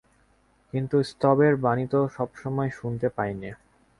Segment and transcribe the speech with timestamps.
[0.73, 3.51] কিন্তু স্তবের বাণী তো সব সময় শুনতে পাই নে।